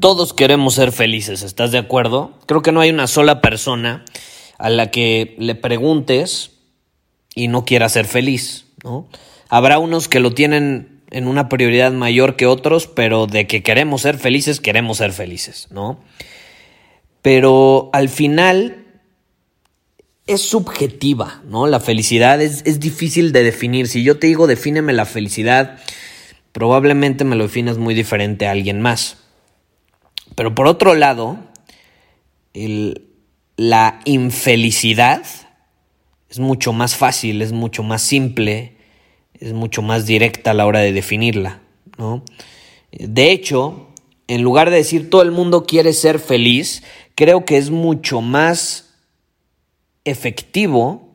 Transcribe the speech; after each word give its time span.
Todos 0.00 0.32
queremos 0.32 0.74
ser 0.74 0.92
felices, 0.92 1.42
¿estás 1.42 1.72
de 1.72 1.78
acuerdo? 1.78 2.32
Creo 2.46 2.62
que 2.62 2.72
no 2.72 2.80
hay 2.80 2.88
una 2.88 3.06
sola 3.06 3.42
persona 3.42 4.06
a 4.56 4.70
la 4.70 4.90
que 4.90 5.36
le 5.38 5.54
preguntes 5.54 6.52
y 7.34 7.48
no 7.48 7.66
quiera 7.66 7.86
ser 7.90 8.06
feliz, 8.06 8.64
¿no? 8.82 9.08
Habrá 9.50 9.78
unos 9.78 10.08
que 10.08 10.20
lo 10.20 10.32
tienen 10.32 11.02
en 11.10 11.26
una 11.26 11.50
prioridad 11.50 11.92
mayor 11.92 12.36
que 12.36 12.46
otros, 12.46 12.86
pero 12.86 13.26
de 13.26 13.46
que 13.46 13.62
queremos 13.62 14.00
ser 14.00 14.16
felices, 14.16 14.58
queremos 14.58 14.96
ser 14.98 15.12
felices, 15.12 15.68
¿no? 15.70 16.00
Pero 17.20 17.90
al 17.92 18.08
final 18.08 18.86
es 20.26 20.40
subjetiva, 20.40 21.42
¿no? 21.44 21.66
La 21.66 21.78
felicidad 21.78 22.40
es, 22.40 22.62
es 22.64 22.80
difícil 22.80 23.32
de 23.32 23.42
definir. 23.42 23.86
Si 23.86 24.02
yo 24.02 24.18
te 24.18 24.28
digo 24.28 24.46
defíneme 24.46 24.94
la 24.94 25.04
felicidad, 25.04 25.78
probablemente 26.52 27.24
me 27.24 27.36
lo 27.36 27.44
definas 27.44 27.76
muy 27.76 27.94
diferente 27.94 28.46
a 28.46 28.52
alguien 28.52 28.80
más. 28.80 29.18
Pero 30.34 30.54
por 30.54 30.66
otro 30.66 30.94
lado, 30.94 31.38
la 33.56 34.00
infelicidad 34.04 35.22
es 36.28 36.38
mucho 36.38 36.72
más 36.72 36.96
fácil, 36.96 37.42
es 37.42 37.52
mucho 37.52 37.82
más 37.82 38.02
simple, 38.02 38.76
es 39.34 39.52
mucho 39.52 39.82
más 39.82 40.06
directa 40.06 40.52
a 40.52 40.54
la 40.54 40.66
hora 40.66 40.80
de 40.80 40.92
definirla. 40.92 41.60
¿no? 41.98 42.24
De 42.92 43.32
hecho, 43.32 43.88
en 44.28 44.42
lugar 44.42 44.70
de 44.70 44.76
decir 44.76 45.10
todo 45.10 45.22
el 45.22 45.32
mundo 45.32 45.64
quiere 45.64 45.92
ser 45.92 46.20
feliz, 46.20 46.84
creo 47.16 47.44
que 47.44 47.56
es 47.56 47.70
mucho 47.70 48.20
más 48.20 48.94
efectivo 50.04 51.12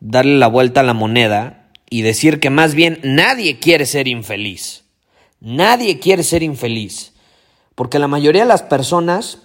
darle 0.00 0.36
la 0.36 0.48
vuelta 0.48 0.80
a 0.80 0.84
la 0.84 0.92
moneda 0.92 1.70
y 1.88 2.02
decir 2.02 2.40
que 2.40 2.50
más 2.50 2.74
bien 2.74 3.00
nadie 3.02 3.58
quiere 3.58 3.86
ser 3.86 4.06
infeliz. 4.06 4.84
Nadie 5.40 5.98
quiere 5.98 6.22
ser 6.22 6.42
infeliz. 6.42 7.13
Porque 7.74 7.98
la 7.98 8.08
mayoría 8.08 8.42
de 8.42 8.48
las 8.48 8.62
personas 8.62 9.38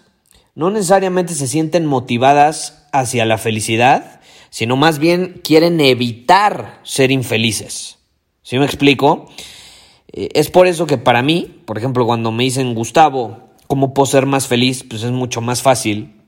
no 0.55 0.69
necesariamente 0.69 1.33
se 1.33 1.47
sienten 1.47 1.85
motivadas 1.85 2.88
hacia 2.91 3.25
la 3.25 3.38
felicidad, 3.38 4.21
sino 4.49 4.75
más 4.75 4.99
bien 4.99 5.41
quieren 5.44 5.80
evitar 5.80 6.80
ser 6.83 7.11
infelices. 7.11 7.98
¿Sí 8.42 8.58
me 8.58 8.65
explico? 8.65 9.30
Eh, 10.11 10.30
es 10.33 10.49
por 10.49 10.67
eso 10.67 10.87
que 10.87 10.98
para 10.98 11.21
mí, 11.21 11.61
por 11.65 11.77
ejemplo, 11.77 12.05
cuando 12.05 12.31
me 12.31 12.43
dicen, 12.43 12.73
Gustavo, 12.76 13.49
¿cómo 13.67 13.93
puedo 13.93 14.08
ser 14.08 14.26
más 14.26 14.48
feliz? 14.48 14.83
Pues 14.83 15.03
es 15.03 15.11
mucho 15.11 15.42
más 15.42 15.61
fácil 15.61 16.18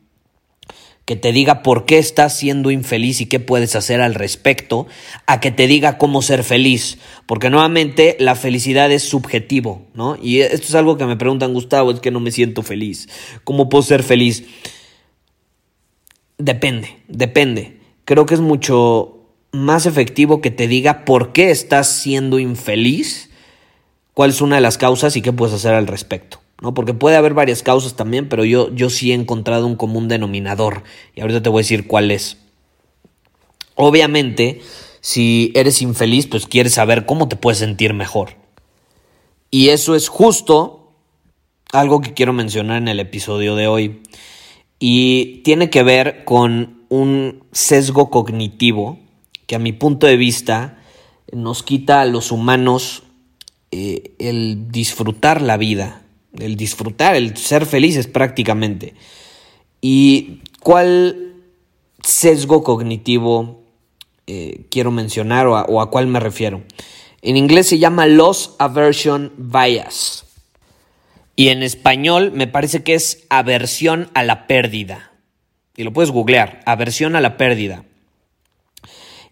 que 1.06 1.16
te 1.16 1.32
diga 1.32 1.64
por 1.64 1.86
qué 1.86 1.98
estás 1.98 2.38
siendo 2.38 2.72
infeliz 2.72 3.22
y 3.22 3.26
qué 3.26 3.40
puedes 3.40 3.76
hacer 3.76 4.02
al 4.02 4.16
respecto, 4.16 4.88
a 5.26 5.40
que 5.40 5.52
te 5.52 5.68
diga 5.68 5.98
cómo 5.98 6.22
ser 6.22 6.44
feliz, 6.44 7.00
porque 7.26 7.50
nuevamente 7.50 8.16
la 8.20 8.36
felicidad 8.36 8.92
es 8.92 9.04
subjetivo, 9.04 9.88
¿no? 9.94 10.18
Y 10.22 10.42
esto 10.42 10.68
es 10.68 10.76
algo 10.76 10.98
que 10.98 11.06
me 11.06 11.18
preguntan, 11.18 11.54
Gustavo, 11.54 11.92
es 11.92 12.00
que 12.00 12.12
no 12.12 12.20
me 12.20 12.32
siento 12.32 12.62
feliz, 12.62 13.10
¿cómo 13.44 13.68
puedo 13.68 13.82
ser 13.82 14.04
feliz? 14.04 14.46
Depende, 16.38 16.98
depende. 17.08 17.80
Creo 18.06 18.26
que 18.26 18.34
es 18.34 18.42
mucho 18.42 19.22
más 19.52 19.86
efectivo 19.86 20.42
que 20.42 20.52
te 20.52 20.68
diga 20.68 21.06
por 21.06 21.34
qué 21.34 21.52
estás 21.52 21.88
siendo 21.88 22.40
infeliz, 22.40 23.30
cuál 24.14 24.30
es 24.30 24.42
una 24.42 24.56
de 24.56 24.62
las 24.62 24.78
causas 24.78 25.16
y 25.16 25.22
qué 25.22 25.34
puedes 25.34 25.54
hacer 25.54 25.74
al 25.74 25.88
respecto. 25.88 26.40
¿No? 26.62 26.74
Porque 26.74 26.94
puede 26.94 27.18
haber 27.18 27.34
varias 27.34 27.64
causas 27.64 27.96
también, 27.96 28.30
pero 28.30 28.46
yo, 28.46 28.74
yo 28.74 28.90
sí 28.90 29.12
he 29.12 29.16
encontrado 29.16 29.68
un 29.68 29.76
común 29.76 30.08
denominador. 30.08 30.84
Y 31.16 31.22
ahorita 31.22 31.42
te 31.42 31.50
voy 31.50 31.60
a 31.60 31.64
decir 31.64 31.88
cuál 31.88 32.12
es. 32.12 32.38
Obviamente, 33.76 34.62
si 35.02 35.52
eres 35.56 35.82
infeliz, 35.82 36.28
pues 36.28 36.46
quieres 36.46 36.76
saber 36.76 37.06
cómo 37.06 37.28
te 37.28 37.36
puedes 37.36 37.58
sentir 37.58 37.94
mejor. 37.94 38.36
Y 39.50 39.70
eso 39.70 39.96
es 39.96 40.08
justo 40.08 40.94
algo 41.74 42.02
que 42.02 42.14
quiero 42.14 42.32
mencionar 42.32 42.78
en 42.78 42.88
el 42.88 43.00
episodio 43.00 43.56
de 43.56 43.68
hoy. 43.68 44.02
Y 44.80 45.42
tiene 45.44 45.70
que 45.70 45.84
ver 45.84 46.24
con 46.26 46.84
un 46.90 47.44
sesgo 47.52 48.10
cognitivo 48.10 49.00
que 49.48 49.56
a 49.56 49.60
mi 49.60 49.72
punto 49.72 50.08
de 50.08 50.18
vista 50.18 50.78
nos 51.32 51.64
quita 51.64 52.02
a 52.02 52.06
los 52.06 52.32
humanos 52.32 53.04
eh, 53.72 54.14
el 54.20 54.72
disfrutar 54.72 55.42
la 55.42 55.58
vida, 55.58 56.02
el 56.40 56.56
disfrutar, 56.56 57.16
el 57.16 57.36
ser 57.38 57.66
felices 57.66 58.08
prácticamente. 58.08 58.94
¿Y 59.82 60.42
cuál 60.62 61.36
sesgo 62.04 62.64
cognitivo 62.64 63.64
eh, 64.28 64.66
quiero 64.70 64.92
mencionar 64.92 65.48
o 65.48 65.58
a, 65.58 65.64
o 65.64 65.82
a 65.82 65.90
cuál 65.90 66.08
me 66.08 66.20
refiero? 66.20 66.64
En 67.22 67.38
inglés 67.38 67.68
se 67.68 67.80
llama 67.80 68.08
Loss 68.08 68.56
Aversion 68.60 69.34
Bias. 69.38 70.26
Y 71.36 71.50
en 71.50 71.64
español 71.64 72.32
me 72.34 72.48
parece 72.48 72.84
que 72.84 72.94
es 72.94 73.26
aversión 73.30 74.10
a 74.14 74.24
la 74.24 74.48
pérdida. 74.48 75.12
Y 75.76 75.84
lo 75.84 75.94
puedes 75.94 76.12
googlear, 76.12 76.62
aversión 76.66 77.16
a 77.16 77.22
la 77.22 77.38
pérdida. 77.38 77.86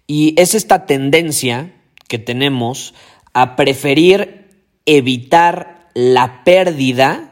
Y 0.08 0.34
es 0.42 0.56
esta 0.56 0.86
tendencia 0.86 1.74
que 2.08 2.18
tenemos 2.18 2.96
a 3.34 3.56
preferir 3.56 4.48
evitar 4.86 5.79
la 5.94 6.44
pérdida 6.44 7.32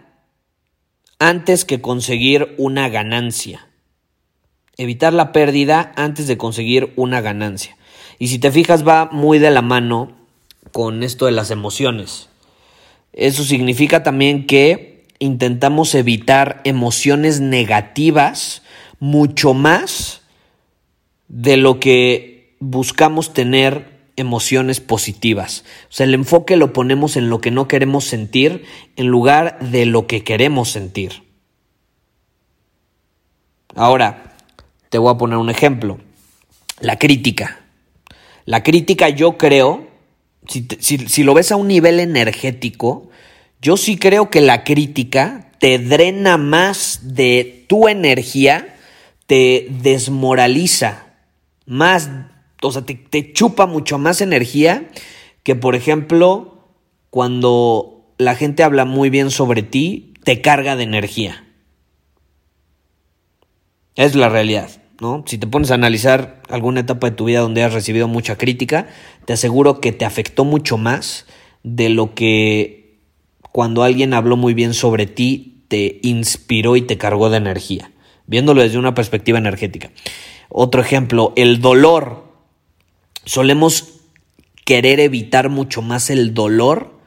antes 1.20 1.66
que 1.66 1.82
conseguir 1.82 2.56
una 2.58 2.90
ganancia. 2.90 3.68
Evitar 4.78 5.14
la 5.14 5.32
pérdida 5.32 5.92
antes 5.96 6.28
de 6.28 6.38
conseguir 6.38 6.94
una 6.96 7.22
ganancia. 7.22 7.78
Y 8.20 8.28
si 8.28 8.40
te 8.40 8.52
fijas 8.52 8.88
va 8.88 9.10
muy 9.12 9.40
de 9.40 9.52
la 9.52 9.62
mano 9.62 10.12
con 10.72 11.04
esto 11.04 11.26
de 11.26 11.32
las 11.32 11.52
emociones. 11.52 12.30
Eso 13.14 13.44
significa 13.44 14.04
también 14.04 14.46
que 14.46 15.06
intentamos 15.20 15.96
evitar 15.96 16.62
emociones 16.64 17.40
negativas 17.40 18.62
mucho 19.00 19.54
más 19.54 20.22
de 21.28 21.58
lo 21.58 21.80
que 21.80 22.56
buscamos 22.60 23.34
tener 23.34 23.97
emociones 24.18 24.82
positivas. 24.82 25.64
O 25.90 25.94
sea, 25.94 26.06
el 26.06 26.16
enfoque 26.16 26.58
lo 26.58 26.74
ponemos 26.74 27.16
en 27.16 27.30
lo 27.30 27.40
que 27.40 27.52
no 27.52 27.68
queremos 27.68 28.06
sentir 28.06 28.66
en 28.96 29.08
lugar 29.08 29.60
de 29.60 29.86
lo 29.86 30.08
que 30.08 30.24
queremos 30.24 30.70
sentir. 30.70 31.24
Ahora, 33.76 34.36
te 34.90 34.98
voy 34.98 35.14
a 35.14 35.18
poner 35.18 35.38
un 35.38 35.50
ejemplo. 35.50 36.00
La 36.80 36.98
crítica. 36.98 37.62
La 38.46 38.64
crítica 38.64 39.10
yo 39.10 39.38
creo, 39.38 39.88
si, 40.48 40.68
si, 40.80 41.24
lo 41.24 41.34
ves 41.34 41.52
a 41.52 41.56
un 41.56 41.68
nivel 41.68 42.00
energético, 42.00 43.10
yo 43.62 43.78
sí 43.78 43.98
creo 43.98 44.30
que 44.30 44.42
la 44.42 44.64
crítica 44.64 45.52
te 45.60 45.78
drena 45.78 46.38
más 46.38 47.02
de 47.04 47.66
tu 47.68 47.88
energía, 47.88 48.76
te 49.28 49.68
desmoraliza 49.70 51.08
más 51.66 52.10
o 52.62 52.72
sea, 52.72 52.84
te, 52.84 53.34
chupa 53.34 53.66
mucho 53.66 53.98
más 53.98 54.22
energía 54.22 54.90
que, 55.44 55.56
por 55.56 55.76
ejemplo, 55.76 56.70
cuando 57.10 58.14
la 58.18 58.36
gente 58.36 58.64
habla 58.64 58.86
muy 58.86 59.10
bien 59.10 59.32
sobre 59.32 59.64
ti, 59.64 60.14
te 60.24 60.42
carga 60.42 60.76
de 60.76 60.84
energía. 60.84 61.46
Es 63.96 64.16
la 64.16 64.30
realidad, 64.30 64.70
¿no? 65.00 65.24
Si 65.26 65.38
te 65.38 65.48
pones 65.48 65.72
a 65.72 65.76
analizar 65.76 66.42
alguna 66.50 66.82
etapa 66.82 67.10
de 67.10 67.16
tu 67.16 67.26
vida 67.26 67.40
donde 67.40 67.64
has 67.64 67.74
recibido 67.74 68.08
mucha 68.08 68.38
crítica, 68.38 68.88
te 69.26 69.34
aseguro 69.34 69.80
que 69.80 69.92
te 69.92 70.06
afectó 70.06 70.46
mucho 70.46 70.78
más 70.78 71.26
de 71.64 71.90
lo 71.90 72.14
que 72.14 73.00
cuando 73.52 73.84
alguien 73.84 74.14
habló 74.14 74.38
muy 74.38 74.54
bien 74.54 74.74
sobre 74.74 75.08
ti 75.08 75.64
te 75.68 76.00
inspiró 76.04 76.76
y 76.76 76.82
te 76.82 76.98
cargó 76.98 77.30
de 77.30 77.38
energía. 77.38 77.92
viéndolo 78.30 78.62
desde 78.62 78.78
una 78.78 78.94
perspectiva 78.94 79.38
energética. 79.38 79.90
Otro 80.50 80.82
ejemplo, 80.82 81.34
el 81.38 81.62
dolor. 81.62 82.27
Solemos 83.28 84.00
querer 84.66 85.00
evitar 85.00 85.50
mucho 85.50 85.84
más 85.84 86.10
el 86.10 86.34
dolor 86.34 87.00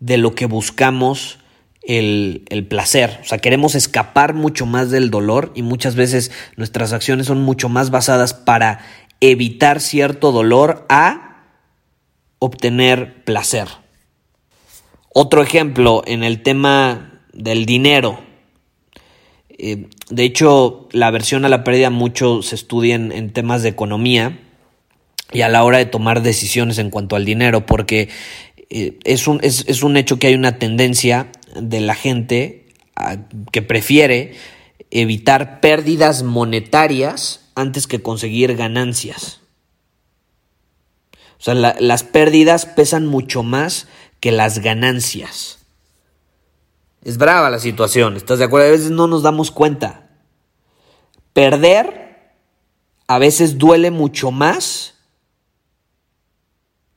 de 0.00 0.18
lo 0.18 0.34
que 0.34 0.44
buscamos 0.44 1.38
el, 1.82 2.44
el, 2.50 2.66
placer. 2.66 3.20
O 3.22 3.24
sea, 3.24 3.38
queremos 3.38 3.74
escapar 3.74 4.34
mucho 4.34 4.66
más 4.66 4.90
del 4.90 5.10
dolor 5.10 5.50
y 5.54 5.62
muchas 5.62 5.94
veces 5.94 6.30
nuestras 6.56 6.92
acciones 6.92 7.26
son 7.26 7.40
mucho 7.40 7.70
más 7.70 7.90
basadas 7.90 8.34
para 8.34 8.80
evitar 9.20 9.80
cierto 9.80 10.32
dolor 10.32 10.84
a 10.90 11.46
obtener 12.38 13.24
placer. 13.24 13.68
Otro 15.12 15.42
ejemplo 15.42 16.02
en 16.06 16.22
el 16.22 16.42
tema 16.42 17.22
del 17.32 17.66
dinero. 17.66 18.20
Eh, 19.50 19.88
de 20.08 20.24
hecho, 20.24 20.88
la 20.92 21.10
versión 21.10 21.44
a 21.44 21.48
la 21.48 21.64
pérdida 21.64 21.90
mucho 21.90 22.42
se 22.42 22.54
estudia 22.54 22.94
en, 22.94 23.32
temas 23.32 23.62
de 23.62 23.68
economía 23.68 24.38
y 25.32 25.42
a 25.42 25.48
la 25.48 25.64
hora 25.64 25.78
de 25.78 25.86
tomar 25.86 26.22
decisiones 26.22 26.78
en 26.78 26.90
cuanto 26.90 27.16
al 27.16 27.24
dinero, 27.24 27.66
porque 27.66 28.08
eh, 28.68 28.98
es, 29.04 29.28
un, 29.28 29.40
es, 29.42 29.82
un, 29.82 29.96
hecho 29.96 30.18
que 30.18 30.28
hay 30.28 30.34
una 30.34 30.58
tendencia 30.58 31.30
de 31.54 31.80
la 31.80 31.94
gente 31.94 32.66
que 33.52 33.62
prefiere 33.62 34.34
evitar 34.90 35.60
pérdidas 35.60 36.22
monetarias 36.22 37.50
antes 37.54 37.86
que 37.86 38.02
conseguir 38.02 38.56
ganancias. 38.56 39.40
O 41.38 41.42
sea, 41.42 41.54
las 41.54 42.02
pérdidas 42.02 42.66
pesan 42.66 43.06
mucho 43.06 43.42
más 43.42 43.88
que 44.20 44.30
las 44.30 44.58
ganancias. 44.58 45.58
Es 47.02 47.16
brava 47.16 47.48
la 47.48 47.58
situación, 47.58 48.16
¿estás 48.16 48.38
de 48.38 48.44
acuerdo? 48.44 48.68
A 48.68 48.72
veces 48.72 48.90
no 48.90 49.06
nos 49.06 49.22
damos 49.22 49.50
cuenta. 49.50 50.10
Perder 51.32 52.00
a 53.10 53.18
veces 53.18 53.58
duele 53.58 53.90
mucho 53.90 54.30
más. 54.30 54.94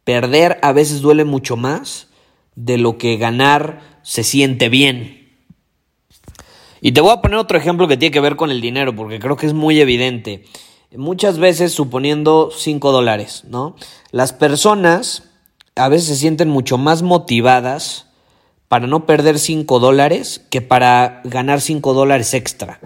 Perder 0.03 0.59
a 0.61 0.73
veces 0.73 1.01
duele 1.01 1.25
mucho 1.25 1.55
más 1.55 2.07
de 2.55 2.77
lo 2.77 2.97
que 2.97 3.17
ganar 3.17 3.99
se 4.03 4.23
siente 4.23 4.69
bien. 4.69 5.23
Y 6.81 6.91
te 6.91 7.01
voy 7.01 7.11
a 7.11 7.21
poner 7.21 7.37
otro 7.37 7.57
ejemplo 7.57 7.87
que 7.87 7.95
tiene 7.95 8.11
que 8.11 8.19
ver 8.19 8.35
con 8.35 8.51
el 8.51 8.59
dinero, 8.59 8.93
porque 8.95 9.19
creo 9.19 9.37
que 9.37 9.45
es 9.45 9.53
muy 9.53 9.79
evidente. 9.79 10.43
Muchas 10.95 11.39
veces 11.39 11.71
suponiendo 11.71 12.51
5 12.55 12.91
dólares, 12.91 13.43
¿no? 13.47 13.75
Las 14.11 14.33
personas 14.33 15.29
a 15.75 15.89
veces 15.89 16.07
se 16.07 16.15
sienten 16.17 16.49
mucho 16.49 16.77
más 16.77 17.01
motivadas 17.01 18.07
para 18.67 18.85
no 18.87 19.05
perder 19.05 19.39
5 19.39 19.79
dólares 19.79 20.45
que 20.49 20.61
para 20.61 21.21
ganar 21.23 21.61
5 21.61 21.93
dólares 21.93 22.33
extra. 22.33 22.79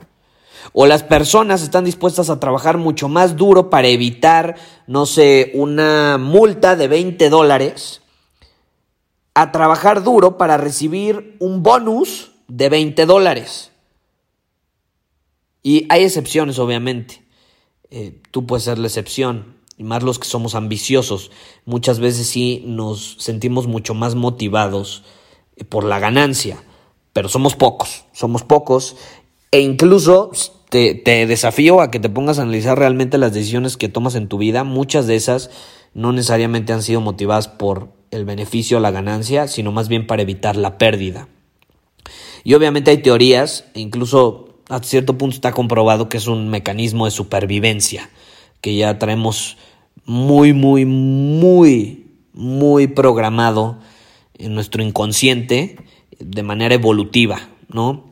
O 0.74 0.86
las 0.86 1.04
personas 1.04 1.62
están 1.62 1.86
dispuestas 1.86 2.30
a 2.30 2.40
trabajar 2.40 2.78
mucho 2.78 3.10
más 3.10 3.36
duro 3.36 3.70
para 3.70 3.88
evitar, 3.88 4.56
no 4.88 5.06
sé, 5.06 5.52
una 5.54 6.18
multa 6.18 6.76
de 6.76 6.88
20 6.88 7.30
dólares, 7.30 8.02
a 9.34 9.52
trabajar 9.52 10.04
duro 10.04 10.38
para 10.38 10.58
recibir 10.58 11.36
un 11.40 11.64
bonus 11.64 12.32
de 12.48 12.70
20 12.70 13.06
dólares. 13.06 13.72
Y 15.64 15.86
hay 15.90 16.04
excepciones, 16.04 16.60
obviamente. 16.60 17.24
Eh, 17.90 18.22
tú 18.32 18.46
puedes 18.46 18.64
ser 18.64 18.80
la 18.80 18.88
excepción 18.88 19.58
y 19.78 19.84
más 19.84 20.02
los 20.04 20.18
que 20.18 20.28
somos 20.28 20.56
ambiciosos, 20.56 21.32
muchas 21.66 22.00
veces 22.00 22.28
sí 22.28 22.64
nos 22.66 23.16
sentimos 23.20 23.68
mucho 23.68 23.94
más 23.94 24.16
motivados 24.16 25.04
eh, 25.56 25.64
por 25.64 25.84
la 25.84 26.00
ganancia, 26.00 26.64
pero 27.14 27.30
somos 27.30 27.56
pocos, 27.56 28.06
somos 28.12 28.44
pocos 28.44 28.96
e 29.52 29.62
incluso 29.62 30.32
te, 30.70 31.26
desafío 31.28 31.82
a 31.82 31.92
que 31.92 32.00
te 32.00 32.10
pongas 32.10 32.40
a 32.40 32.44
analizar 32.44 32.78
realmente 32.78 33.18
las 33.18 33.34
decisiones 33.34 33.78
que 33.78 33.90
tomas 33.90 34.16
en 34.16 34.28
tu 34.28 34.38
vida, 34.38 34.64
muchas 34.64 35.08
de 35.08 35.16
esas 35.16 35.50
no 35.94 36.12
necesariamente 36.12 36.74
han 36.74 36.84
sido 36.84 37.02
motivadas 37.02 37.48
por 37.48 37.90
el 38.12 38.26
beneficio 38.26 38.78
o 38.78 38.80
la 38.80 38.92
ganancia, 38.92 39.48
sino 39.48 39.72
más 39.72 39.88
bien 39.88 40.08
para 40.08 40.22
evitar 40.22 40.56
la 40.56 40.78
pérdida. 40.78 41.28
Y 42.44 42.54
obviamente 42.54 42.92
hay 42.92 42.98
teorías, 43.00 43.66
e 43.74 43.80
incluso 43.80 44.60
a 44.70 44.82
cierto 44.84 45.18
punto 45.18 45.36
está 45.36 45.52
comprobado 45.52 46.10
que 46.10 46.18
es 46.18 46.28
un 46.28 46.50
mecanismo 46.50 47.06
de 47.06 47.12
supervivencia, 47.12 48.10
que 48.62 48.76
ya 48.76 49.00
traemos 49.00 49.58
muy, 50.06 50.54
muy, 50.54 50.86
muy, 50.86 52.08
muy 52.34 52.88
programado 52.88 53.80
en 54.38 54.54
nuestro 54.54 54.84
inconsciente 54.84 55.78
de 56.20 56.44
manera 56.44 56.76
evolutiva, 56.76 57.50
¿no? 57.70 58.06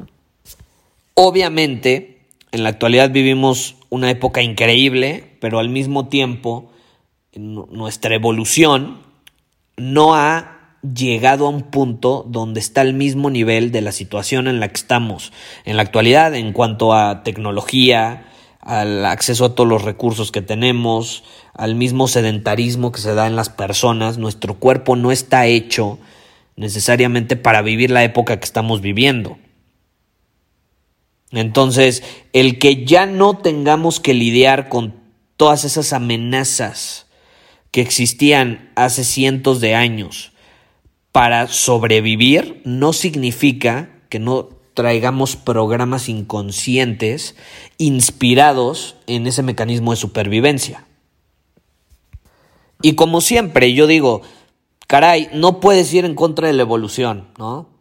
Obviamente, 1.13 2.14
en 2.55 2.63
la 2.63 2.69
actualidad 2.69 3.11
vivimos 3.11 3.75
una 3.89 4.09
época 4.09 4.41
increíble, 4.41 5.37
pero 5.41 5.59
al 5.59 5.67
mismo 5.67 6.07
tiempo 6.07 6.71
nuestra 7.35 8.15
evolución 8.15 8.99
no 9.75 10.15
ha 10.15 10.77
llegado 10.81 11.47
a 11.47 11.49
un 11.49 11.63
punto 11.63 12.25
donde 12.27 12.61
está 12.61 12.79
al 12.81 12.93
mismo 12.93 13.29
nivel 13.29 13.73
de 13.73 13.81
la 13.81 13.91
situación 13.91 14.47
en 14.47 14.61
la 14.61 14.69
que 14.69 14.77
estamos 14.77 15.33
en 15.65 15.75
la 15.75 15.83
actualidad 15.83 16.33
en 16.33 16.53
cuanto 16.53 16.93
a 16.93 17.23
tecnología, 17.23 18.27
al 18.61 19.05
acceso 19.05 19.43
a 19.43 19.55
todos 19.55 19.67
los 19.67 19.81
recursos 19.81 20.31
que 20.31 20.41
tenemos, 20.41 21.25
al 21.53 21.75
mismo 21.75 22.07
sedentarismo 22.07 22.93
que 22.93 23.01
se 23.01 23.15
da 23.15 23.27
en 23.27 23.35
las 23.35 23.49
personas. 23.49 24.17
Nuestro 24.17 24.55
cuerpo 24.55 24.95
no 24.95 25.11
está 25.11 25.45
hecho 25.45 25.99
necesariamente 26.55 27.35
para 27.35 27.61
vivir 27.61 27.91
la 27.91 28.05
época 28.05 28.39
que 28.39 28.45
estamos 28.45 28.79
viviendo. 28.79 29.37
Entonces, 31.31 32.03
el 32.33 32.59
que 32.59 32.85
ya 32.85 33.05
no 33.05 33.37
tengamos 33.37 33.99
que 33.99 34.13
lidiar 34.13 34.69
con 34.69 34.95
todas 35.37 35.65
esas 35.65 35.93
amenazas 35.93 37.07
que 37.71 37.81
existían 37.81 38.71
hace 38.75 39.03
cientos 39.03 39.59
de 39.59 39.75
años 39.75 40.31
para 41.11 41.47
sobrevivir, 41.47 42.61
no 42.63 42.93
significa 42.93 43.89
que 44.09 44.19
no 44.19 44.49
traigamos 44.73 45.35
programas 45.35 46.09
inconscientes 46.09 47.35
inspirados 47.77 48.95
en 49.07 49.25
ese 49.25 49.41
mecanismo 49.41 49.91
de 49.91 49.97
supervivencia. 49.97 50.85
Y 52.81 52.95
como 52.95 53.21
siempre, 53.21 53.73
yo 53.73 53.87
digo, 53.87 54.21
caray, 54.87 55.29
no 55.33 55.59
puedes 55.59 55.93
ir 55.93 56.05
en 56.05 56.15
contra 56.15 56.47
de 56.47 56.53
la 56.53 56.61
evolución, 56.61 57.29
¿no? 57.37 57.74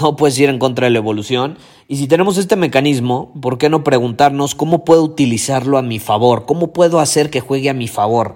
No 0.00 0.16
puedes 0.16 0.38
ir 0.38 0.48
en 0.48 0.58
contra 0.58 0.86
de 0.86 0.90
la 0.90 0.98
evolución. 0.98 1.58
Y 1.88 1.96
si 1.96 2.06
tenemos 2.08 2.38
este 2.38 2.56
mecanismo, 2.56 3.32
¿por 3.40 3.58
qué 3.58 3.68
no 3.68 3.84
preguntarnos 3.84 4.54
cómo 4.54 4.84
puedo 4.84 5.02
utilizarlo 5.02 5.78
a 5.78 5.82
mi 5.82 5.98
favor? 5.98 6.44
¿Cómo 6.46 6.72
puedo 6.72 7.00
hacer 7.00 7.30
que 7.30 7.40
juegue 7.40 7.70
a 7.70 7.74
mi 7.74 7.88
favor? 7.88 8.34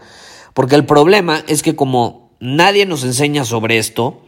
Porque 0.54 0.76
el 0.76 0.86
problema 0.86 1.42
es 1.48 1.62
que 1.62 1.76
como 1.76 2.30
nadie 2.40 2.86
nos 2.86 3.04
enseña 3.04 3.44
sobre 3.44 3.78
esto, 3.78 4.22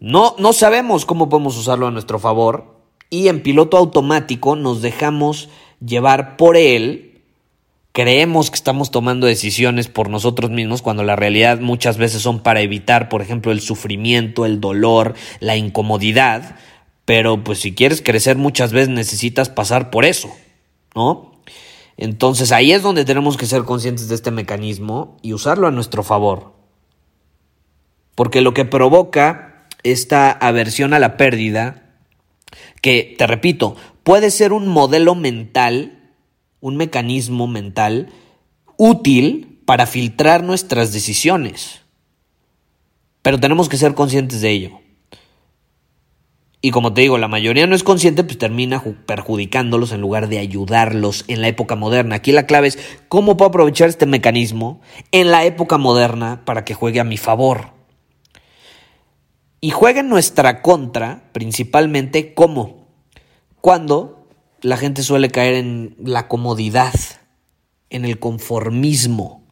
no, 0.00 0.34
no 0.38 0.52
sabemos 0.52 1.06
cómo 1.06 1.28
podemos 1.28 1.56
usarlo 1.56 1.86
a 1.86 1.90
nuestro 1.90 2.18
favor 2.18 2.76
y 3.10 3.28
en 3.28 3.42
piloto 3.42 3.76
automático 3.76 4.56
nos 4.56 4.82
dejamos 4.82 5.48
llevar 5.84 6.36
por 6.36 6.56
él. 6.56 7.05
Creemos 7.96 8.50
que 8.50 8.56
estamos 8.56 8.90
tomando 8.90 9.26
decisiones 9.26 9.88
por 9.88 10.10
nosotros 10.10 10.50
mismos 10.50 10.82
cuando 10.82 11.02
la 11.02 11.16
realidad 11.16 11.60
muchas 11.60 11.96
veces 11.96 12.20
son 12.20 12.40
para 12.40 12.60
evitar, 12.60 13.08
por 13.08 13.22
ejemplo, 13.22 13.52
el 13.52 13.62
sufrimiento, 13.62 14.44
el 14.44 14.60
dolor, 14.60 15.14
la 15.40 15.56
incomodidad. 15.56 16.56
Pero 17.06 17.42
pues 17.42 17.60
si 17.60 17.74
quieres 17.74 18.02
crecer 18.02 18.36
muchas 18.36 18.72
veces 18.72 18.90
necesitas 18.90 19.48
pasar 19.48 19.88
por 19.88 20.04
eso, 20.04 20.28
¿no? 20.94 21.40
Entonces 21.96 22.52
ahí 22.52 22.72
es 22.72 22.82
donde 22.82 23.06
tenemos 23.06 23.38
que 23.38 23.46
ser 23.46 23.62
conscientes 23.62 24.10
de 24.10 24.14
este 24.14 24.30
mecanismo 24.30 25.16
y 25.22 25.32
usarlo 25.32 25.66
a 25.66 25.70
nuestro 25.70 26.02
favor. 26.02 26.52
Porque 28.14 28.42
lo 28.42 28.52
que 28.52 28.66
provoca 28.66 29.68
esta 29.84 30.32
aversión 30.32 30.92
a 30.92 30.98
la 30.98 31.16
pérdida, 31.16 31.94
que, 32.82 33.14
te 33.16 33.26
repito, 33.26 33.74
puede 34.02 34.30
ser 34.30 34.52
un 34.52 34.68
modelo 34.68 35.14
mental, 35.14 35.95
un 36.60 36.76
mecanismo 36.76 37.46
mental 37.46 38.08
útil 38.76 39.60
para 39.64 39.86
filtrar 39.86 40.44
nuestras 40.44 40.92
decisiones. 40.92 41.82
Pero 43.22 43.40
tenemos 43.40 43.68
que 43.68 43.76
ser 43.76 43.94
conscientes 43.94 44.40
de 44.40 44.50
ello. 44.50 44.80
Y 46.62 46.70
como 46.70 46.92
te 46.92 47.02
digo, 47.02 47.18
la 47.18 47.28
mayoría 47.28 47.66
no 47.66 47.76
es 47.76 47.84
consciente, 47.84 48.24
pues 48.24 48.38
termina 48.38 48.82
perjudicándolos 49.06 49.92
en 49.92 50.00
lugar 50.00 50.28
de 50.28 50.38
ayudarlos 50.38 51.24
en 51.28 51.40
la 51.40 51.48
época 51.48 51.76
moderna. 51.76 52.16
Aquí 52.16 52.32
la 52.32 52.46
clave 52.46 52.68
es 52.68 52.78
cómo 53.08 53.36
puedo 53.36 53.50
aprovechar 53.50 53.88
este 53.88 54.06
mecanismo 54.06 54.80
en 55.12 55.30
la 55.30 55.44
época 55.44 55.78
moderna 55.78 56.44
para 56.44 56.64
que 56.64 56.74
juegue 56.74 56.98
a 56.98 57.04
mi 57.04 57.18
favor. 57.18 57.70
Y 59.60 59.70
juega 59.70 60.00
en 60.00 60.08
nuestra 60.08 60.62
contra, 60.62 61.30
principalmente, 61.32 62.34
¿cómo? 62.34 62.88
Cuando 63.60 64.15
la 64.62 64.76
gente 64.76 65.02
suele 65.02 65.30
caer 65.30 65.54
en 65.54 65.96
la 65.98 66.28
comodidad, 66.28 66.94
en 67.90 68.04
el 68.04 68.18
conformismo. 68.18 69.42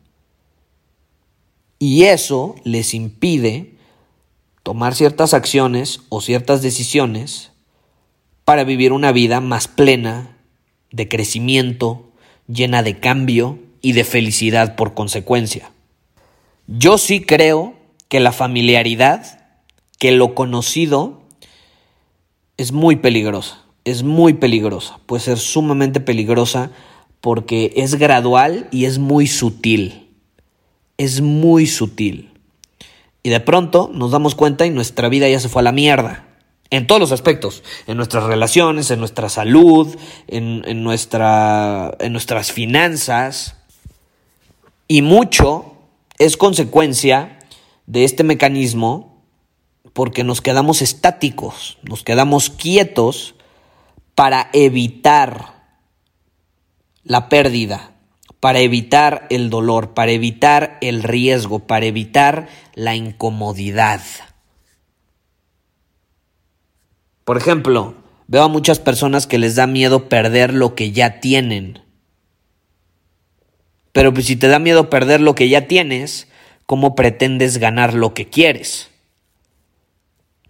Y 1.78 2.04
eso 2.04 2.54
les 2.64 2.94
impide 2.94 3.74
tomar 4.62 4.94
ciertas 4.94 5.34
acciones 5.34 6.00
o 6.08 6.20
ciertas 6.20 6.62
decisiones 6.62 7.52
para 8.44 8.64
vivir 8.64 8.92
una 8.92 9.12
vida 9.12 9.40
más 9.40 9.68
plena, 9.68 10.36
de 10.90 11.08
crecimiento, 11.08 12.12
llena 12.46 12.82
de 12.82 13.00
cambio 13.00 13.58
y 13.80 13.92
de 13.92 14.04
felicidad 14.04 14.76
por 14.76 14.94
consecuencia. 14.94 15.72
Yo 16.66 16.98
sí 16.98 17.20
creo 17.20 17.74
que 18.08 18.20
la 18.20 18.32
familiaridad, 18.32 19.48
que 19.98 20.12
lo 20.12 20.34
conocido, 20.34 21.22
es 22.56 22.70
muy 22.70 22.96
peligrosa, 22.96 23.63
es 23.84 24.02
muy 24.02 24.34
peligrosa, 24.34 24.98
puede 25.06 25.22
ser 25.22 25.38
sumamente 25.38 26.00
peligrosa 26.00 26.70
porque 27.20 27.72
es 27.76 27.94
gradual 27.94 28.68
y 28.70 28.84
es 28.86 28.98
muy 28.98 29.26
sutil, 29.26 30.08
es 30.98 31.20
muy 31.20 31.66
sutil. 31.66 32.30
Y 33.22 33.30
de 33.30 33.40
pronto 33.40 33.90
nos 33.92 34.10
damos 34.10 34.34
cuenta 34.34 34.66
y 34.66 34.70
nuestra 34.70 35.08
vida 35.08 35.28
ya 35.28 35.40
se 35.40 35.48
fue 35.48 35.60
a 35.60 35.64
la 35.64 35.72
mierda. 35.72 36.26
En 36.70 36.86
todos 36.86 37.00
los 37.00 37.12
aspectos, 37.12 37.62
en 37.86 37.96
nuestras 37.96 38.24
relaciones, 38.24 38.90
en 38.90 38.98
nuestra 38.98 39.28
salud, 39.28 39.96
en, 40.26 40.82
nuestra, 40.82 41.94
en 42.00 42.12
nuestras 42.12 42.52
finanzas. 42.52 43.56
Y 44.88 45.00
mucho 45.00 45.76
es 46.18 46.36
consecuencia 46.36 47.38
de 47.86 48.04
este 48.04 48.24
mecanismo 48.24 49.22
porque 49.94 50.24
nos 50.24 50.40
quedamos 50.40 50.82
estáticos, 50.82 51.78
nos 51.82 52.02
quedamos 52.02 52.50
quietos 52.50 53.34
para 54.14 54.48
evitar 54.52 55.54
la 57.02 57.28
pérdida, 57.28 57.92
para 58.40 58.60
evitar 58.60 59.26
el 59.30 59.50
dolor, 59.50 59.94
para 59.94 60.12
evitar 60.12 60.78
el 60.80 61.02
riesgo, 61.02 61.60
para 61.60 61.86
evitar 61.86 62.48
la 62.74 62.94
incomodidad. 62.94 64.00
Por 67.24 67.36
ejemplo, 67.36 67.94
veo 68.26 68.42
a 68.42 68.48
muchas 68.48 68.78
personas 68.78 69.26
que 69.26 69.38
les 69.38 69.56
da 69.56 69.66
miedo 69.66 70.08
perder 70.08 70.52
lo 70.52 70.74
que 70.74 70.92
ya 70.92 71.20
tienen. 71.20 71.80
Pero 73.92 74.12
pues, 74.12 74.26
si 74.26 74.36
te 74.36 74.48
da 74.48 74.58
miedo 74.58 74.90
perder 74.90 75.20
lo 75.20 75.34
que 75.34 75.48
ya 75.48 75.66
tienes, 75.66 76.28
¿cómo 76.66 76.94
pretendes 76.94 77.58
ganar 77.58 77.94
lo 77.94 78.12
que 78.12 78.28
quieres? 78.28 78.90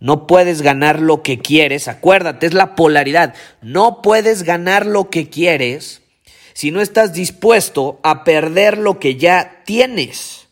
No 0.04 0.26
puedes 0.26 0.60
ganar 0.60 1.00
lo 1.00 1.22
que 1.22 1.38
quieres, 1.38 1.88
acuérdate, 1.88 2.44
es 2.44 2.52
la 2.52 2.74
polaridad. 2.74 3.34
No 3.62 4.02
puedes 4.02 4.42
ganar 4.42 4.84
lo 4.84 5.08
que 5.08 5.30
quieres 5.30 6.02
si 6.52 6.70
no 6.70 6.82
estás 6.82 7.14
dispuesto 7.14 8.00
a 8.02 8.22
perder 8.22 8.76
lo 8.76 9.00
que 9.00 9.16
ya 9.16 9.62
tienes. 9.64 10.48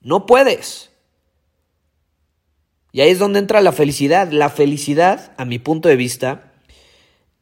No 0.00 0.26
puedes. 0.26 0.90
Y 2.90 3.02
ahí 3.02 3.10
es 3.10 3.20
donde 3.20 3.38
entra 3.38 3.60
la 3.60 3.70
felicidad. 3.70 4.32
La 4.32 4.50
felicidad, 4.50 5.34
a 5.36 5.44
mi 5.44 5.60
punto 5.60 5.88
de 5.88 5.94
vista, 5.94 6.52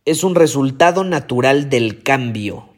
es 0.05 0.23
un 0.23 0.35
resultado 0.35 1.03
natural 1.03 1.71
del 1.71 2.03
cambio. 2.03 2.75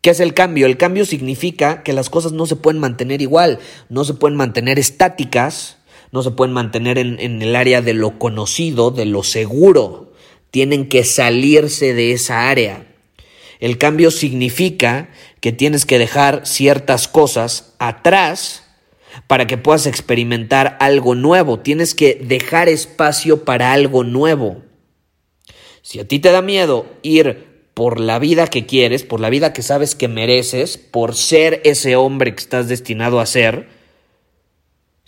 ¿Qué 0.00 0.08
es 0.08 0.20
el 0.20 0.32
cambio? 0.32 0.64
El 0.64 0.78
cambio 0.78 1.04
significa 1.04 1.82
que 1.82 1.92
las 1.92 2.08
cosas 2.08 2.32
no 2.32 2.46
se 2.46 2.56
pueden 2.56 2.80
mantener 2.80 3.20
igual, 3.20 3.58
no 3.90 4.04
se 4.04 4.14
pueden 4.14 4.34
mantener 4.34 4.78
estáticas, 4.78 5.76
no 6.12 6.22
se 6.22 6.30
pueden 6.30 6.52
mantener 6.52 6.98
en, 6.98 7.42
el 7.42 7.56
área 7.56 7.82
de 7.82 7.94
lo 7.94 8.18
conocido, 8.18 8.90
de 8.90 9.06
lo 9.06 9.22
seguro. 9.22 10.12
Tienen 10.50 10.88
que 10.88 11.04
salirse 11.04 11.94
de 11.94 12.12
esa 12.12 12.48
área. 12.50 12.86
El 13.60 13.78
cambio 13.78 14.10
significa 14.10 15.10
que 15.40 15.52
tienes 15.52 15.86
que 15.86 15.98
dejar 15.98 16.46
ciertas 16.46 17.06
cosas 17.06 17.74
atrás 17.78 18.64
para 19.26 19.46
que 19.46 19.58
puedas 19.58 19.86
experimentar 19.86 20.76
algo 20.80 21.14
nuevo. 21.14 21.60
Tienes 21.60 21.94
que 21.94 22.14
dejar 22.14 22.68
espacio 22.68 23.44
para 23.44 23.72
algo 23.72 24.02
nuevo. 24.02 24.62
Si 25.82 26.00
a 26.00 26.08
ti 26.08 26.18
te 26.18 26.30
da 26.30 26.42
miedo 26.42 26.86
ir 27.02 27.50
por 27.74 28.00
la 28.00 28.18
vida 28.18 28.48
que 28.48 28.66
quieres, 28.66 29.04
por 29.04 29.20
la 29.20 29.30
vida 29.30 29.52
que 29.52 29.62
sabes 29.62 29.94
que 29.94 30.08
mereces, 30.08 30.76
por 30.76 31.14
ser 31.14 31.60
ese 31.64 31.96
hombre 31.96 32.34
que 32.34 32.40
estás 32.40 32.68
destinado 32.68 33.20
a 33.20 33.26
ser, 33.26 33.79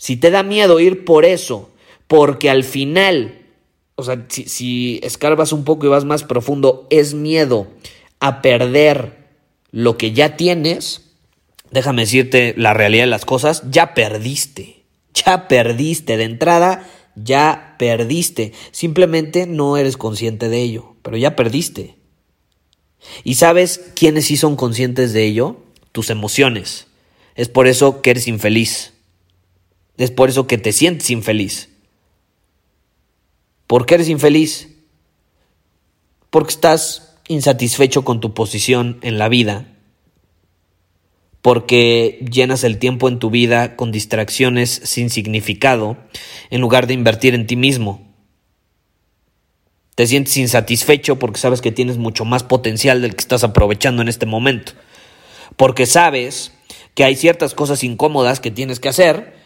si 0.03 0.17
te 0.17 0.31
da 0.31 0.43
miedo 0.43 0.81
ir 0.81 1.05
por 1.05 1.23
eso, 1.23 1.69
porque 2.07 2.49
al 2.49 2.65
final, 2.65 3.39
o 3.95 4.03
sea, 4.03 4.25
si, 4.27 4.49
si 4.49 4.99
escarbas 5.01 5.53
un 5.53 5.63
poco 5.63 5.85
y 5.85 5.89
vas 5.89 6.03
más 6.03 6.25
profundo, 6.25 6.87
es 6.89 7.13
miedo 7.13 7.67
a 8.19 8.41
perder 8.41 9.29
lo 9.71 9.97
que 9.97 10.11
ya 10.11 10.35
tienes, 10.35 11.03
déjame 11.71 12.01
decirte 12.01 12.53
la 12.57 12.73
realidad 12.73 13.03
de 13.03 13.11
las 13.11 13.23
cosas, 13.23 13.63
ya 13.71 13.93
perdiste. 13.93 14.83
Ya 15.13 15.47
perdiste 15.47 16.17
de 16.17 16.25
entrada, 16.25 16.85
ya 17.15 17.77
perdiste. 17.79 18.51
Simplemente 18.71 19.47
no 19.47 19.77
eres 19.77 19.95
consciente 19.95 20.49
de 20.49 20.63
ello, 20.63 20.97
pero 21.01 21.15
ya 21.15 21.37
perdiste. 21.37 21.95
¿Y 23.23 23.35
sabes 23.35 23.79
quiénes 23.95 24.25
sí 24.25 24.35
son 24.35 24.57
conscientes 24.57 25.13
de 25.13 25.23
ello? 25.23 25.63
Tus 25.93 26.09
emociones. 26.09 26.87
Es 27.35 27.47
por 27.47 27.67
eso 27.67 28.01
que 28.01 28.09
eres 28.09 28.27
infeliz. 28.27 28.92
Es 29.97 30.11
por 30.11 30.29
eso 30.29 30.47
que 30.47 30.57
te 30.57 30.71
sientes 30.71 31.09
infeliz. 31.09 31.69
¿Por 33.67 33.85
qué 33.85 33.95
eres 33.95 34.09
infeliz? 34.09 34.69
Porque 36.29 36.51
estás 36.51 37.15
insatisfecho 37.27 38.03
con 38.03 38.19
tu 38.19 38.33
posición 38.33 38.99
en 39.01 39.17
la 39.17 39.29
vida, 39.29 39.67
porque 41.41 42.25
llenas 42.31 42.63
el 42.63 42.79
tiempo 42.79 43.07
en 43.07 43.19
tu 43.19 43.29
vida 43.29 43.75
con 43.75 43.91
distracciones 43.91 44.81
sin 44.83 45.09
significado, 45.09 45.97
en 46.49 46.61
lugar 46.61 46.87
de 46.87 46.93
invertir 46.93 47.35
en 47.35 47.47
ti 47.47 47.55
mismo. 47.55 48.13
Te 49.95 50.07
sientes 50.07 50.35
insatisfecho 50.37 51.19
porque 51.19 51.39
sabes 51.39 51.61
que 51.61 51.71
tienes 51.71 51.97
mucho 51.97 52.25
más 52.25 52.43
potencial 52.43 53.01
del 53.01 53.15
que 53.15 53.21
estás 53.21 53.43
aprovechando 53.43 54.01
en 54.01 54.07
este 54.07 54.25
momento. 54.25 54.73
Porque 55.55 55.85
sabes 55.85 56.51
que 56.95 57.03
hay 57.03 57.15
ciertas 57.15 57.53
cosas 57.53 57.83
incómodas 57.83 58.39
que 58.39 58.49
tienes 58.49 58.79
que 58.79 58.89
hacer, 58.89 59.42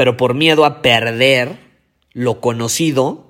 pero 0.00 0.16
por 0.16 0.32
miedo 0.32 0.64
a 0.64 0.80
perder 0.80 1.58
lo 2.14 2.40
conocido, 2.40 3.26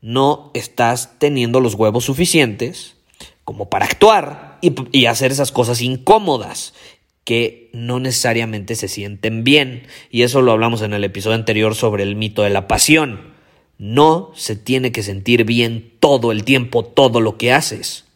no 0.00 0.50
estás 0.54 1.20
teniendo 1.20 1.60
los 1.60 1.76
huevos 1.76 2.06
suficientes 2.06 2.96
como 3.44 3.70
para 3.70 3.84
actuar 3.84 4.58
y, 4.60 5.06
hacer 5.06 5.30
esas 5.30 5.52
cosas 5.52 5.80
incómodas 5.80 6.74
que 7.22 7.70
no 7.74 8.00
necesariamente 8.00 8.74
se 8.74 8.88
sienten 8.88 9.44
bien. 9.44 9.86
Y 10.10 10.22
eso 10.22 10.42
lo 10.42 10.50
hablamos 10.50 10.82
en 10.82 10.94
el 10.94 11.04
episodio 11.04 11.36
anterior 11.36 11.76
sobre 11.76 12.02
el 12.02 12.16
mito 12.16 12.42
de 12.42 12.50
la 12.50 12.66
pasión. 12.66 13.32
No 13.78 14.32
se 14.34 14.56
tiene 14.56 14.90
que 14.90 15.04
sentir 15.04 15.44
bien 15.44 15.92
todo 16.00 16.32
el 16.32 16.42
tiempo, 16.42 16.84
todo 16.84 17.20
lo 17.20 17.38
que 17.38 17.52
haces. 17.52 18.09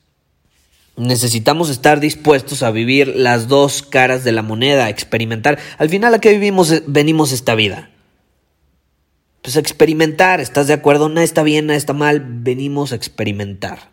Necesitamos 0.97 1.71
estar 1.71 1.99
dispuestos 1.99 2.63
a 2.63 2.71
vivir 2.71 3.09
las 3.17 3.49
dos 3.49 3.83
caras 3.83 4.23
de 4.23 4.31
la 4.31 4.43
moneda, 4.43 4.85
a 4.85 4.91
experimentar. 4.91 5.59
Al 5.79 5.89
final, 5.89 6.15
¿a 6.15 6.21
qué 6.21 6.31
vivimos, 6.33 6.83
venimos 6.87 7.33
esta 7.33 7.57
vida? 7.57 7.91
Pues 9.43 9.57
a 9.57 9.61
experimentar, 9.61 10.41
¿estás 10.41 10.69
de 10.69 10.73
acuerdo? 10.73 11.09
Nada 11.09 11.25
está 11.25 11.43
bien, 11.43 11.67
nada 11.67 11.77
está 11.77 11.93
mal, 11.93 12.25
venimos 12.25 12.93
a 12.93 12.95
experimentar. 12.95 13.91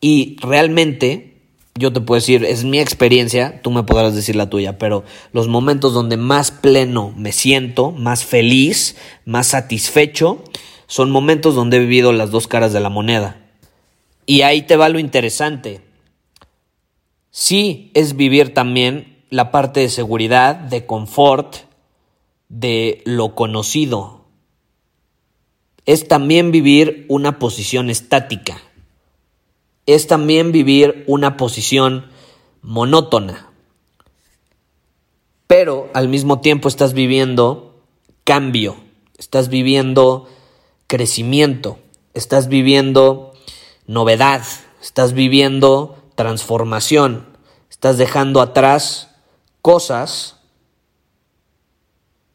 Y 0.00 0.36
realmente, 0.40 1.36
yo 1.76 1.92
te 1.92 2.00
puedo 2.00 2.20
decir, 2.20 2.44
es 2.44 2.64
mi 2.64 2.80
experiencia, 2.80 3.62
tú 3.62 3.70
me 3.70 3.84
podrás 3.84 4.14
decir 4.14 4.36
la 4.36 4.50
tuya, 4.50 4.76
pero 4.76 5.04
los 5.32 5.48
momentos 5.48 5.94
donde 5.94 6.16
más 6.16 6.50
pleno 6.50 7.14
me 7.16 7.32
siento, 7.32 7.92
más 7.92 8.24
feliz, 8.24 8.96
más 9.24 9.46
satisfecho, 9.46 10.44
son 10.86 11.10
momentos 11.10 11.54
donde 11.54 11.76
he 11.76 11.80
vivido 11.80 12.12
las 12.12 12.30
dos 12.30 12.48
caras 12.48 12.72
de 12.72 12.80
la 12.80 12.90
moneda. 12.90 13.47
Y 14.28 14.42
ahí 14.42 14.62
te 14.62 14.76
va 14.76 14.88
lo 14.88 15.00
interesante. 15.00 15.80
Sí 17.30 17.90
es 17.94 18.14
vivir 18.14 18.52
también 18.52 19.24
la 19.30 19.50
parte 19.50 19.80
de 19.80 19.88
seguridad, 19.88 20.54
de 20.54 20.86
confort, 20.86 21.56
de 22.48 23.02
lo 23.04 23.34
conocido. 23.34 24.26
Es 25.86 26.06
también 26.06 26.52
vivir 26.52 27.06
una 27.08 27.38
posición 27.38 27.90
estática 27.90 28.60
es 29.88 30.06
también 30.06 30.52
vivir 30.52 31.02
una 31.06 31.38
posición 31.38 32.04
monótona. 32.60 33.50
Pero 35.46 35.88
al 35.94 36.08
mismo 36.08 36.40
tiempo 36.40 36.68
estás 36.68 36.92
viviendo 36.92 37.80
cambio, 38.22 38.76
estás 39.16 39.48
viviendo 39.48 40.28
crecimiento, 40.88 41.78
estás 42.12 42.48
viviendo 42.48 43.32
novedad, 43.88 44.42
estás 44.80 45.14
viviendo 45.14 45.98
transformación, 46.14 47.26
estás 47.68 47.98
dejando 47.98 48.40
atrás 48.40 49.16
cosas 49.62 50.36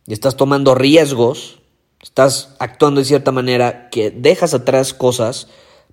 y 0.06 0.14
estás 0.14 0.36
tomando 0.36 0.76
riesgos, 0.76 1.62
estás 2.02 2.56
actuando 2.60 3.00
de 3.00 3.06
cierta 3.06 3.32
manera 3.32 3.90
que 3.90 4.12
dejas 4.12 4.54
atrás 4.54 4.94
cosas 4.94 5.48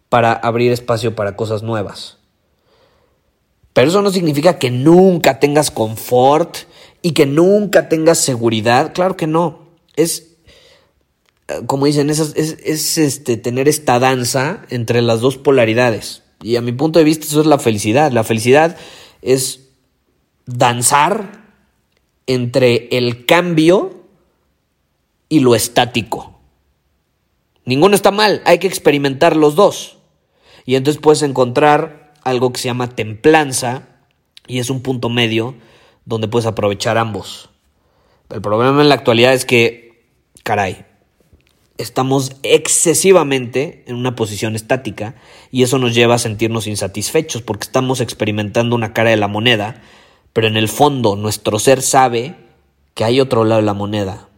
para 0.09 0.33
abrir 0.33 0.73
espacio 0.73 1.15
para 1.15 1.37
cosas 1.37 1.63
nuevas. 1.63 2.19
Pero 3.73 3.89
eso 3.89 4.03
no 4.03 4.11
significa 4.11 4.59
que 4.59 4.71
nunca 4.71 5.39
tengas 5.39 5.71
confort 5.71 6.57
y 7.03 7.13
que 7.13 7.27
nunca 7.27 7.89
tengas 7.89 8.19
seguridad. 8.19 8.93
Claro 8.93 9.17
que 9.17 9.29
no. 9.29 9.69
Es 9.95 10.30
como 11.67 11.87
dicen, 11.87 12.11
es, 12.11 12.21
es, 12.21 12.99
este, 12.99 13.37
tener 13.37 13.69
esta 13.69 13.99
danza 13.99 14.63
entre 14.71 15.03
las 15.03 15.21
dos 15.21 15.37
polaridades. 15.37 16.23
Y 16.43 16.57
a 16.57 16.61
mi 16.63 16.73
punto 16.73 16.99
de 16.99 17.05
vista 17.05 17.27
eso 17.27 17.41
es 17.41 17.47
la 17.47 17.59
felicidad. 17.59 18.13
La 18.13 18.25
felicidad 18.25 18.77
es 19.23 19.69
danzar 20.47 21.45
entre 22.27 22.89
el 22.97 23.27
cambio 23.27 24.05
y 25.29 25.41
lo 25.41 25.55
estático. 25.55 26.41
Ninguno 27.65 27.95
está 27.95 28.11
mal, 28.11 28.43
hay 28.45 28.59
que 28.59 28.67
experimentar 28.67 29.37
los 29.37 29.55
dos. 29.55 29.99
Y 30.67 30.77
entonces 30.77 31.01
puedes 31.01 31.23
encontrar 31.23 32.15
algo 32.23 32.53
que 32.53 32.61
se 32.61 32.69
llama 32.69 32.95
templanza 32.95 33.89
y 34.47 34.59
es 34.59 34.71
un 34.71 34.83
punto 34.83 35.09
medio 35.09 35.55
donde 36.05 36.29
puedes 36.29 36.47
aprovechar 36.47 36.99
ambos. 36.99 37.51
El 38.29 38.41
problema 38.41 38.81
en 38.81 38.89
la 38.89 38.95
actualidad 38.95 39.35
es 39.35 39.45
que, 39.45 40.09
caray, 40.43 40.87
estamos 41.81 42.33
excesivamente 42.43 43.85
en 43.87 43.97
una 43.97 44.15
posición 44.15 44.55
estática 44.55 45.15
y 45.51 45.63
eso 45.63 45.79
nos 45.79 45.95
lleva 45.95 46.17
a 46.17 46.19
sentirnos 46.19 46.67
insatisfechos 46.67 47.43
porque 47.43 47.65
estamos 47.65 48.01
experimentando 48.01 48.77
una 48.77 48.93
cara 48.93 49.11
de 49.11 49.17
la 49.17 49.29
moneda, 49.29 49.83
pero 50.33 50.47
en 50.47 50.57
el 50.57 50.69
fondo 50.69 51.17
nuestro 51.17 51.59
ser 51.59 51.83
sabe 51.83 52.37
que 52.95 53.05
hay 53.05 53.21
otro 53.21 53.45
lado 53.45 53.61
de 53.61 53.67
la 53.67 53.75
moneda 53.75 54.29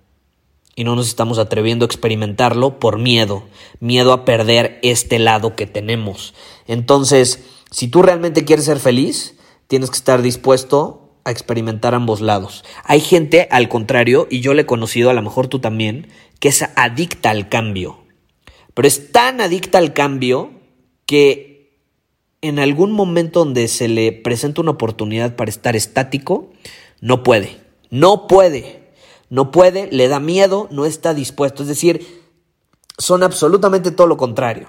y 0.75 0.85
no 0.85 0.97
nos 0.97 1.09
estamos 1.09 1.39
atreviendo 1.39 1.85
a 1.85 1.87
experimentarlo 1.87 2.79
por 2.79 2.99
miedo, 2.99 3.45
miedo 3.81 4.13
a 4.13 4.25
perder 4.25 4.79
este 4.83 5.19
lado 5.19 5.55
que 5.57 5.67
tenemos. 5.67 6.35
Entonces, 6.67 7.41
si 7.71 7.89
tú 7.89 8.03
realmente 8.03 8.45
quieres 8.45 8.65
ser 8.65 8.79
feliz, 8.79 9.37
tienes 9.67 9.91
que 9.91 9.97
estar 9.97 10.23
dispuesto 10.23 11.03
a 11.25 11.31
experimentar 11.31 11.95
ambos 11.95 12.21
lados. 12.21 12.65
Hay 12.85 13.01
gente, 13.01 13.49
al 13.51 13.69
contrario, 13.69 14.27
y 14.31 14.41
yo 14.41 14.55
le 14.55 14.63
he 14.63 14.67
conocido, 14.67 15.11
a 15.11 15.15
lo 15.15 15.23
mejor 15.23 15.47
tú 15.49 15.61
también, 15.61 16.09
que 16.43 16.49
es 16.49 16.65
adicta 16.75 17.31
al 17.31 17.49
cambio. 17.49 17.99
Pero 18.75 18.89
es 18.89 19.13
tan 19.13 19.41
adicta 19.41 19.79
al 19.79 19.93
cambio 19.93 20.51
que 21.07 21.79
en 22.41 22.59
algún 22.59 22.91
momento 22.91 23.45
donde 23.45 23.69
se 23.69 23.87
le 23.87 24.11
presenta 24.11 24.61
una 24.61 24.73
oportunidad 24.73 25.37
para 25.37 25.51
estar 25.51 25.77
estático, 25.77 26.51
no 27.01 27.23
puede. 27.23 27.61
No 27.91 28.27
puede. 28.27 28.91
No 29.31 29.53
puede, 29.53 29.87
le 29.93 30.09
da 30.09 30.19
miedo, 30.19 30.67
no 30.73 30.85
está 30.85 31.15
dispuesto. 31.15 31.63
Es 31.63 31.69
decir, 31.69 32.25
son 32.99 33.23
absolutamente 33.23 33.93
todo 33.93 34.09
lo 34.09 34.17
contrario. 34.17 34.69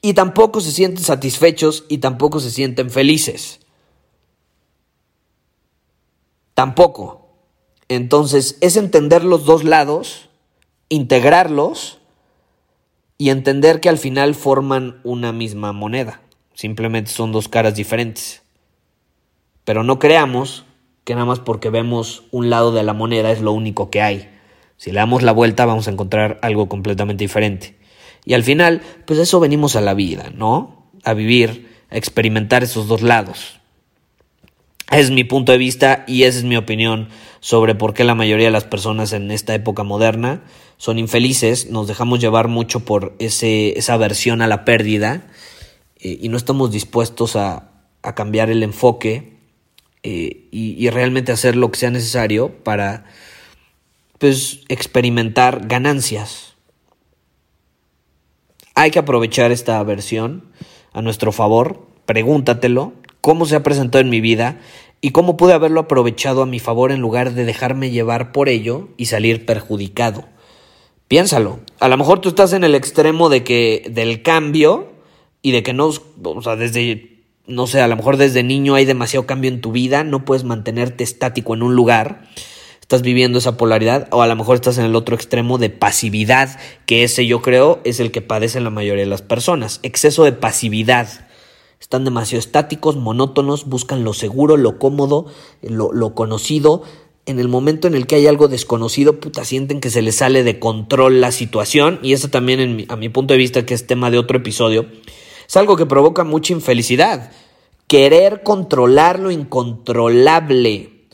Y 0.00 0.14
tampoco 0.14 0.62
se 0.62 0.72
sienten 0.72 1.04
satisfechos 1.04 1.84
y 1.90 1.98
tampoco 1.98 2.40
se 2.40 2.50
sienten 2.50 2.88
felices. 2.90 3.60
Tampoco. 6.54 7.25
Entonces 7.88 8.58
es 8.60 8.76
entender 8.76 9.24
los 9.24 9.44
dos 9.44 9.64
lados, 9.64 10.28
integrarlos 10.88 11.98
y 13.18 13.30
entender 13.30 13.80
que 13.80 13.88
al 13.88 13.98
final 13.98 14.34
forman 14.34 15.00
una 15.04 15.32
misma 15.32 15.72
moneda. 15.72 16.20
Simplemente 16.54 17.10
son 17.10 17.32
dos 17.32 17.48
caras 17.48 17.74
diferentes. 17.74 18.42
Pero 19.64 19.84
no 19.84 19.98
creamos 19.98 20.64
que 21.04 21.14
nada 21.14 21.26
más 21.26 21.38
porque 21.38 21.70
vemos 21.70 22.24
un 22.30 22.50
lado 22.50 22.72
de 22.72 22.82
la 22.82 22.92
moneda 22.92 23.30
es 23.30 23.40
lo 23.40 23.52
único 23.52 23.90
que 23.90 24.02
hay. 24.02 24.30
Si 24.76 24.90
le 24.90 24.98
damos 24.98 25.22
la 25.22 25.32
vuelta 25.32 25.64
vamos 25.64 25.86
a 25.86 25.92
encontrar 25.92 26.38
algo 26.42 26.68
completamente 26.68 27.24
diferente. 27.24 27.76
Y 28.24 28.34
al 28.34 28.42
final, 28.42 28.82
pues 29.06 29.20
eso 29.20 29.38
venimos 29.38 29.76
a 29.76 29.80
la 29.80 29.94
vida, 29.94 30.32
¿no? 30.34 30.90
A 31.04 31.14
vivir, 31.14 31.70
a 31.90 31.96
experimentar 31.96 32.64
esos 32.64 32.88
dos 32.88 33.02
lados. 33.02 33.60
Es 34.90 35.10
mi 35.10 35.24
punto 35.24 35.52
de 35.52 35.58
vista 35.58 36.04
y 36.06 36.22
esa 36.22 36.38
es 36.38 36.44
mi 36.44 36.56
opinión 36.56 37.08
sobre 37.40 37.74
por 37.74 37.92
qué 37.92 38.04
la 38.04 38.14
mayoría 38.14 38.46
de 38.46 38.52
las 38.52 38.64
personas 38.64 39.12
en 39.12 39.30
esta 39.30 39.54
época 39.54 39.82
moderna 39.82 40.44
son 40.76 40.98
infelices, 40.98 41.70
nos 41.70 41.88
dejamos 41.88 42.20
llevar 42.20 42.48
mucho 42.48 42.80
por 42.84 43.14
ese, 43.18 43.78
esa 43.78 43.94
aversión 43.94 44.42
a 44.42 44.46
la 44.46 44.64
pérdida 44.64 45.26
eh, 45.98 46.18
y 46.20 46.28
no 46.28 46.36
estamos 46.36 46.70
dispuestos 46.70 47.34
a, 47.34 47.70
a 48.02 48.14
cambiar 48.14 48.50
el 48.50 48.62
enfoque 48.62 49.38
eh, 50.02 50.46
y, 50.52 50.76
y, 50.78 50.90
realmente 50.90 51.32
hacer 51.32 51.56
lo 51.56 51.72
que 51.72 51.80
sea 51.80 51.90
necesario 51.90 52.52
para 52.62 53.06
pues, 54.18 54.60
experimentar 54.68 55.66
ganancias. 55.66 56.54
Hay 58.76 58.92
que 58.92 59.00
aprovechar 59.00 59.50
esta 59.50 59.80
aversión 59.80 60.44
a 60.92 61.02
nuestro 61.02 61.32
favor, 61.32 61.88
pregúntatelo, 62.04 62.92
cómo 63.26 63.44
se 63.44 63.56
ha 63.56 63.64
presentado 63.64 64.02
en 64.02 64.08
mi 64.08 64.20
vida 64.20 64.60
y 65.00 65.10
cómo 65.10 65.36
pude 65.36 65.52
haberlo 65.52 65.80
aprovechado 65.80 66.42
a 66.42 66.46
mi 66.46 66.60
favor 66.60 66.92
en 66.92 67.00
lugar 67.00 67.34
de 67.34 67.44
dejarme 67.44 67.90
llevar 67.90 68.30
por 68.30 68.48
ello 68.48 68.90
y 68.96 69.06
salir 69.06 69.44
perjudicado. 69.44 70.26
Piénsalo. 71.08 71.58
A 71.80 71.88
lo 71.88 71.96
mejor 71.96 72.20
tú 72.20 72.28
estás 72.28 72.52
en 72.52 72.62
el 72.62 72.76
extremo 72.76 73.28
de 73.28 73.42
que 73.42 73.84
del 73.90 74.22
cambio 74.22 74.92
y 75.42 75.50
de 75.50 75.64
que 75.64 75.72
no, 75.72 75.90
o 76.22 76.40
sea, 76.40 76.54
desde 76.54 77.24
no 77.48 77.66
sé, 77.66 77.80
a 77.80 77.88
lo 77.88 77.96
mejor 77.96 78.16
desde 78.16 78.44
niño 78.44 78.76
hay 78.76 78.84
demasiado 78.84 79.26
cambio 79.26 79.50
en 79.50 79.60
tu 79.60 79.72
vida, 79.72 80.04
no 80.04 80.24
puedes 80.24 80.44
mantenerte 80.44 81.02
estático 81.02 81.54
en 81.54 81.64
un 81.64 81.74
lugar. 81.74 82.28
Estás 82.80 83.02
viviendo 83.02 83.40
esa 83.40 83.56
polaridad 83.56 84.06
o 84.12 84.22
a 84.22 84.28
lo 84.28 84.36
mejor 84.36 84.54
estás 84.54 84.78
en 84.78 84.84
el 84.84 84.94
otro 84.94 85.16
extremo 85.16 85.58
de 85.58 85.68
pasividad, 85.68 86.60
que 86.86 87.02
ese 87.02 87.26
yo 87.26 87.42
creo 87.42 87.80
es 87.82 87.98
el 87.98 88.12
que 88.12 88.22
padecen 88.22 88.62
la 88.62 88.70
mayoría 88.70 89.02
de 89.02 89.10
las 89.10 89.22
personas, 89.22 89.80
exceso 89.82 90.22
de 90.22 90.30
pasividad. 90.30 91.25
Están 91.80 92.04
demasiado 92.04 92.40
estáticos, 92.40 92.96
monótonos, 92.96 93.66
buscan 93.66 94.02
lo 94.02 94.14
seguro, 94.14 94.56
lo 94.56 94.78
cómodo, 94.78 95.26
lo, 95.62 96.14
conocido. 96.14 96.82
En 97.26 97.38
el 97.38 97.48
momento 97.48 97.86
en 97.86 97.94
el 97.94 98.06
que 98.06 98.16
hay 98.16 98.26
algo 98.26 98.48
desconocido, 98.48 99.20
puta, 99.20 99.44
sienten 99.44 99.80
que 99.80 99.90
se 99.90 100.02
les 100.02 100.16
sale 100.16 100.42
de 100.42 100.58
control 100.58 101.20
la 101.20 101.32
situación. 101.32 101.98
Y 102.02 102.12
eso 102.12 102.28
también, 102.28 102.86
a 102.88 102.96
mi 102.96 103.08
punto 103.08 103.34
de 103.34 103.38
vista, 103.38 103.66
que 103.66 103.74
es 103.74 103.86
tema 103.86 104.10
de 104.10 104.18
otro 104.18 104.38
episodio, 104.38 104.86
es 105.46 105.56
algo 105.56 105.76
que 105.76 105.86
provoca 105.86 106.24
mucha 106.24 106.52
infelicidad. 106.52 107.30
Querer 107.86 108.42
controlar 108.42 109.20
lo 109.20 109.30
incontrolable. 109.30 111.08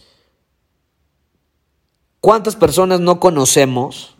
¿Cuántas 2.21 2.55
personas 2.55 3.01
no 3.01 3.19
conocemos 3.19 4.15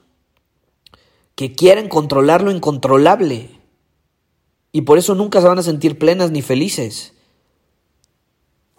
que 1.37 1.55
quieren 1.55 1.89
controlar 1.89 2.43
lo 2.43 2.51
incontrolable? 2.51 3.62
Y 4.73 4.83
por 4.83 4.99
eso 4.99 5.15
nunca 5.15 5.41
se 5.41 5.49
van 5.49 5.59
a 5.59 5.63
sentir 5.63 5.99
plenas 5.99 6.31
ni 6.31 6.43
felices. 6.43 7.13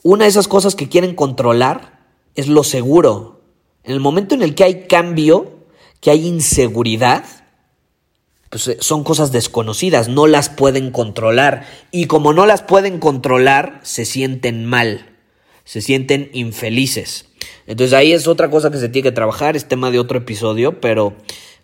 Una 0.02 0.26
de 0.26 0.30
esas 0.30 0.48
cosas 0.48 0.76
que 0.76 0.90
quieren 0.90 1.16
controlar 1.16 2.00
es 2.36 2.48
lo 2.48 2.64
seguro. 2.64 3.42
En 3.84 3.94
el 3.94 4.00
momento 4.00 4.36
en 4.36 4.42
el 4.42 4.56
que 4.56 4.64
hay 4.64 4.88
cambio, 4.88 5.68
que 6.02 6.10
hay 6.12 6.28
inseguridad, 6.28 7.24
pues 8.50 8.68
eh, 8.68 8.78
son 8.82 9.04
cosas 9.04 9.32
desconocidas, 9.32 10.10
no 10.10 10.28
las 10.28 10.50
pueden 10.50 10.92
controlar. 10.92 11.66
Y 11.92 12.08
como 12.08 12.34
no 12.34 12.46
las 12.46 12.64
pueden 12.64 13.00
controlar, 13.00 13.80
se 13.84 14.06
sienten 14.06 14.66
mal, 14.66 15.16
se 15.64 15.82
sienten 15.82 16.30
infelices. 16.34 17.26
Entonces 17.66 17.94
ahí 17.94 18.14
es 18.14 18.28
otra 18.28 18.50
cosa 18.50 18.72
que 18.72 18.78
se 18.78 18.90
tiene 18.90 19.10
que 19.10 19.12
trabajar, 19.12 19.56
es 19.56 19.68
tema 19.68 19.92
de 19.92 20.00
otro 20.00 20.18
episodio, 20.18 20.82
pero 20.82 21.16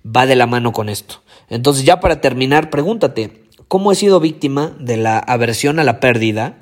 va 0.06 0.26
de 0.26 0.36
la 0.36 0.48
mano 0.48 0.72
con 0.72 0.88
esto. 0.88 1.22
Entonces 1.50 1.84
ya 1.84 2.00
para 2.00 2.22
terminar, 2.22 2.70
pregúntate, 2.70 3.49
cómo 3.70 3.92
he 3.92 3.96
sido 3.96 4.20
víctima 4.20 4.76
de 4.80 4.98
la 4.98 5.20
aversión 5.20 5.80
a 5.80 5.86
la 5.86 6.00
pérdida 6.02 6.60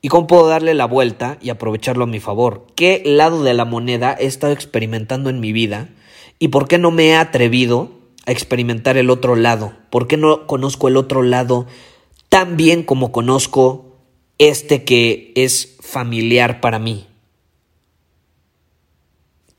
y 0.00 0.08
cómo 0.08 0.26
puedo 0.26 0.48
darle 0.48 0.74
la 0.74 0.86
vuelta 0.86 1.38
y 1.40 1.50
aprovecharlo 1.50 2.04
a 2.04 2.08
mi 2.08 2.18
favor. 2.18 2.66
¿Qué 2.74 3.02
lado 3.04 3.44
de 3.44 3.54
la 3.54 3.66
moneda 3.66 4.16
he 4.18 4.24
estado 4.24 4.54
experimentando 4.54 5.30
en 5.30 5.38
mi 5.38 5.52
vida 5.52 5.90
y 6.38 6.48
por 6.48 6.66
qué 6.66 6.78
no 6.78 6.90
me 6.90 7.08
he 7.08 7.14
atrevido 7.14 7.90
a 8.24 8.32
experimentar 8.32 8.96
el 8.96 9.10
otro 9.10 9.36
lado? 9.36 9.74
¿Por 9.90 10.08
qué 10.08 10.16
no 10.16 10.46
conozco 10.46 10.88
el 10.88 10.96
otro 10.96 11.22
lado 11.22 11.66
tan 12.30 12.56
bien 12.56 12.82
como 12.82 13.12
conozco 13.12 13.98
este 14.38 14.82
que 14.84 15.32
es 15.36 15.76
familiar 15.80 16.62
para 16.62 16.78
mí? 16.78 17.06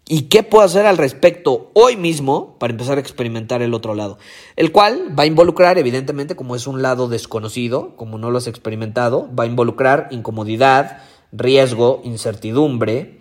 ¿Y 0.09 0.23
qué 0.23 0.41
puedo 0.41 0.63
hacer 0.63 0.85
al 0.85 0.97
respecto 0.97 1.69
hoy 1.73 1.97
mismo 1.97 2.57
para 2.59 2.71
empezar 2.71 2.97
a 2.97 3.01
experimentar 3.01 3.61
el 3.61 3.73
otro 3.73 3.93
lado? 3.93 4.17
El 4.55 4.71
cual 4.71 5.13
va 5.17 5.23
a 5.23 5.27
involucrar, 5.27 5.77
evidentemente, 5.77 6.37
como 6.37 6.55
es 6.55 6.65
un 6.65 6.81
lado 6.81 7.09
desconocido, 7.09 7.95
como 7.97 8.17
no 8.17 8.31
lo 8.31 8.37
has 8.37 8.47
experimentado, 8.47 9.29
va 9.37 9.43
a 9.43 9.47
involucrar 9.47 10.07
incomodidad, 10.11 11.01
riesgo, 11.33 12.01
incertidumbre, 12.05 13.19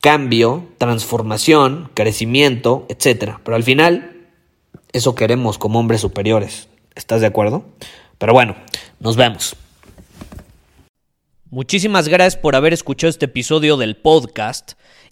cambio, 0.00 0.66
transformación, 0.78 1.88
crecimiento, 1.94 2.84
etc. 2.88 3.36
Pero 3.44 3.54
al 3.54 3.62
final, 3.62 4.26
eso 4.92 5.14
queremos 5.14 5.56
como 5.56 5.78
hombres 5.78 6.00
superiores. 6.00 6.68
¿Estás 6.96 7.20
de 7.20 7.28
acuerdo? 7.28 7.64
Pero 8.18 8.32
bueno, 8.32 8.56
nos 8.98 9.16
vemos. 9.16 9.54
Muchísimas 11.54 12.08
gracias 12.08 12.36
por 12.36 12.56
haber 12.56 12.72
escuchado 12.72 13.10
este 13.10 13.26
episodio 13.26 13.76
del 13.76 13.96
podcast. 13.96 14.72